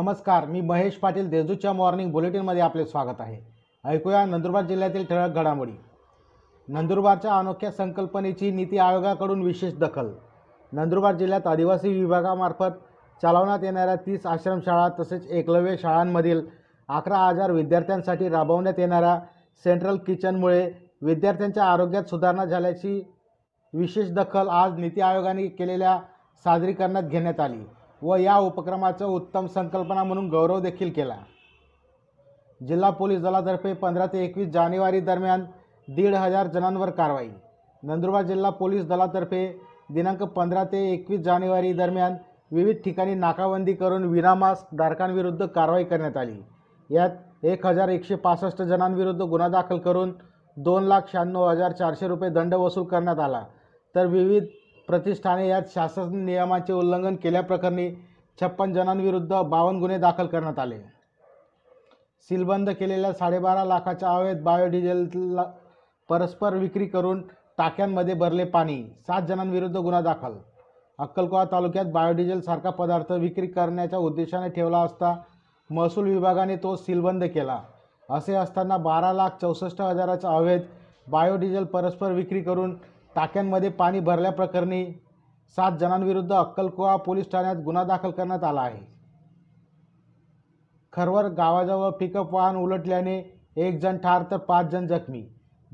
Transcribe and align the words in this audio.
नमस्कार 0.00 0.44
मी 0.46 0.60
महेश 0.60 0.94
पाटील 0.94 1.28
देजूच्या 1.30 1.72
मॉर्निंग 1.72 2.12
बुलेटिनमध्ये 2.12 2.62
आपले 2.62 2.84
स्वागत 2.84 3.20
आहे. 3.20 3.40
ऐकूया 3.84 4.24
नंदुरबार 4.26 4.64
जिल्ह्यातील 4.64 5.04
ठळक 5.04 5.30
घडामोडी. 5.30 5.72
नंदुरबारच्या 6.68 7.38
अनोख्या 7.38 7.70
संकल्पनेची 7.70 8.50
नीती 8.50 8.78
आयोगाकडून 8.78 9.42
विशेष 9.42 9.74
दखल. 9.74 10.08
नंदुरबार 10.72 11.14
जिल्ह्यात 11.14 11.46
आदिवासी 11.46 11.88
विभागामार्फत 12.00 12.78
चालवण्यात 13.22 13.64
येणाऱ्या 13.64 13.96
तीस 13.96 14.26
आश्रमशाळा 14.26 14.88
तसेच 15.00 15.26
एकलव्य 15.30 15.76
शाळांमधील 15.76 16.40
अकरा 16.88 17.18
हजार 17.18 17.50
विद्यार्थ्यांसाठी 17.50 18.28
राबवण्यात 18.28 18.78
येणाऱ्या 18.78 19.18
सेंट्रल 19.64 19.96
किचनमुळे 19.96 20.70
विद्यार्थ्यांच्या 21.02 21.64
आरोग्यात 21.64 22.04
सुधारणा 22.04 22.44
झाल्याची 22.44 23.00
विशेष 23.72 24.10
दखल 24.10 24.48
आज 24.48 24.78
नीती 24.78 25.00
आयोगाने 25.00 25.46
केलेल्या 25.48 25.98
सादरीकरणात 26.44 27.02
घेण्यात 27.02 27.40
आली. 27.40 27.64
व 28.02 28.16
या 28.16 28.36
उपक्रमाचं 28.38 29.06
उत्तम 29.06 29.46
संकल्पना 29.46 30.04
म्हणून 30.04 30.28
गौरव 30.30 30.60
देखील 30.60 30.90
केला. 30.90 31.16
जिल्हा 32.60 32.90
पोलीस 32.90 33.20
दलातर्फे 33.20 33.72
पंधरा 33.72 34.06
ते 34.06 34.24
एकवीस 34.24 34.48
जानेवारी 34.48 35.00
दरम्यान 35.00 35.44
दीड 35.88 36.14
हजार 36.14 36.46
जणांवर 36.46 36.90
कारवाई. 36.90 37.28
नंदुरबार 37.82 38.22
जिल्हा 38.22 38.50
पोलीस 38.50 38.84
दलातर्फे 38.84 39.46
दिनांक 39.94 40.22
पंधरा 40.22 40.64
ते 40.64 40.92
एकवीस 40.92 41.20
जानेवारी 41.20 41.72
दरम्यान 41.72 42.16
विविध 42.52 42.76
ठिकाणी 42.76 43.14
नाकाबंदी 43.14 43.72
करून 43.72 44.04
विनामास्क 44.04 44.74
धारकांविरुद्ध 44.74 45.46
कारवाई 45.46 45.84
करण्यात 45.84 46.16
आली. 46.16 46.40
यात 46.90 47.44
एक 47.44 47.66
हजार 47.66 47.88
एकशे 47.88 48.14
पासष्ट 48.14 48.62
जणांविरुद्ध 48.62 49.22
गुन्हा 49.22 49.48
दाखल 49.48 49.78
करून 49.78 50.12
दोन 50.56 50.84
लाख 50.84 51.00
शहाण्णव 51.12 51.48
हजार 51.48 51.72
चारशे 51.72 52.08
रुपये 52.08 52.30
दंड 52.30 52.54
वसूल 52.54 52.84
करण्यात 52.84 53.18
आला. 53.18 53.44
तर 53.94 54.06
विविध 54.06 54.44
प्रतिष्ठाने 54.90 55.46
यात 55.48 55.62
शासन 55.74 56.16
नियमाचे 56.24 56.72
उल्लंघन 56.72 57.16
केल्याप्रकरणी 57.16 57.90
छप्पन 58.38 58.72
जणांविरुद्ध 58.72 59.32
बावन्न 59.32 59.80
गुन्हे 59.80 59.98
दाखल 59.98 60.26
करण्यात 60.26 60.58
आले. 60.58 60.78
सीलबंद 62.30 62.70
केलेल्या 62.70 63.12
साडेबारा 63.12 63.64
लाखाच्या 63.64 64.14
अवैध 64.16 64.42
बायोडिझेलला 64.42 65.44
परस्पर 66.08 66.54
विक्री 66.54 66.86
करून 66.86 67.22
टाक्यांमध्ये 67.58 68.14
भरले 68.14 68.44
पाणी 68.44 68.82
सात 69.06 69.22
जणांविरुद्ध 69.22 69.76
गुन्हा 69.76 70.00
दाखल. 70.00 70.32
अक्कलकोवा 70.98 71.44
तालुक्यात 71.52 71.92
बायोडिझेलसारखा 71.92 72.70
पदार्थ 72.70 73.12
विक्री 73.12 73.46
करण्याच्या 73.46 73.98
उद्देशाने 73.98 74.48
ठेवला 74.48 74.78
असता 74.78 75.16
महसूल 75.70 76.08
विभागाने 76.08 76.56
तो 76.56 76.76
सीलबंद 76.76 77.24
केला. 77.24 77.60
असे 78.08 78.34
असताना 78.34 78.76
बारा 78.76 79.12
लाख 79.12 79.40
चौसष्ट 79.40 79.80
हजाराचा 79.82 80.36
अवैध 80.36 80.60
बायोडिझेल 81.08 81.64
परस्पर 81.64 82.12
विक्री 82.12 82.42
करून 82.42 82.78
टाक्यांमध्ये 83.16 83.68
पाणी 83.68 84.00
भरल्याप्रकरणी 84.00 84.84
सात 85.56 85.72
जणांविरुद्ध 85.72 86.32
अक्कलकोवा 86.32 86.96
पोलीस 86.96 87.30
ठाण्यात 87.32 87.56
गुन्हा 87.56 87.84
दाखल 87.84 88.10
करण्यात 88.10 88.44
आला 88.44 88.60
आहे. 88.60 88.80
खरवर 90.92 91.28
गावाजवळ 91.28 91.90
पिकअप 91.90 92.34
वाहन 92.34 92.56
उलटल्याने 92.56 93.18
एक 93.56 93.80
जण 93.80 93.96
ठार 93.96 94.22
तर 94.30 94.36
पाच 94.36 94.66
जण 94.66 94.86
जखमी. 94.86 95.24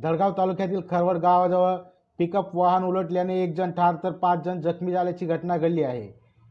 धडगाव 0.02 0.32
तालुक्यातील 0.38 0.80
खरवर 0.90 1.16
गावाजवळ 1.16 1.76
पिकअप 2.18 2.56
वाहन 2.56 2.84
उलटल्याने 2.84 3.42
एक 3.42 3.54
जण 3.56 3.70
ठार 3.70 3.94
तर 4.02 4.12
पाच 4.12 4.44
जण 4.44 4.60
जखमी 4.60 4.92
झाल्याची 4.92 5.26
घटना 5.26 5.56
घडली 5.56 5.82
आहे. 5.82 6.08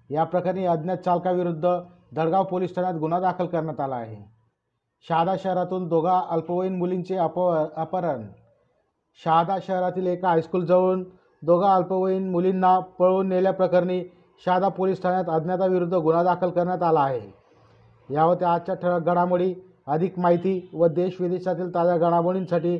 या 0.10 0.24
प्रकरणी 0.24 0.66
अज्ञात 0.66 0.98
चालकाविरुद्ध 0.98 1.78
धडगाव 2.16 2.44
पोलीस 2.44 2.76
ठाण्यात 2.76 2.94
गुन्हा 2.94 3.20
दाखल 3.20 3.46
करण्यात 3.46 3.80
आला 3.80 3.96
आहे. 3.96 4.24
शहादा 5.10 5.36
शहरातून 5.44 5.88
दोघा 5.88 6.20
अल्पवयीन 6.30 6.78
मुलींचे 6.78 7.16
अप 7.16 7.40
अपहरण 7.40 8.26
शहादा 9.24 9.58
शहरातील 9.68 10.08
एका 10.08 10.28
हायस्कूलजवळून 10.28 11.04
दोघा 11.42 11.76
अल्पवयीन 11.76 12.30
मुलींना 12.30 12.80
पळवून 12.80 13.28
नेल्याप्रकरणी 13.28 14.04
शहादा 14.46 14.68
पोलीस 14.68 15.02
ठाण्यात 15.04 15.24
अज्ञाताविरुद्ध 15.28 15.94
गुन्हा 15.94 16.24
दाखल 16.24 16.50
करण्यात 16.50 16.84
आला 16.84 17.00
आहे. 17.00 17.34
या 18.14 18.24
होत्या 18.24 18.54
आजच्या 18.54 18.76
ठळक 18.76 19.02
घडामोडी 19.02 19.56
अधिक 19.88 20.20
माहिती 20.20 20.70
व 20.74 20.88
देश 20.88 21.22
विदेशातील 21.22 21.76
ताज्या 21.76 21.98
घडामोडींसाठी 21.98 22.78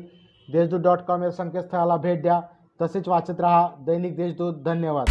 देशदूत 0.52 0.80
डॉट 0.80 0.98
कॉम 0.98 1.22
या 1.22 1.30
संकेतस्थळाला 1.30 1.96
भेट 1.96 2.22
द्या. 2.22 2.40
तसेच 2.82 3.08
वाचत 3.08 3.40
रहा 3.40 3.68
दैनिक 3.80 4.16
देशदूत. 4.16 4.54
धन्यवाद. 4.64 5.06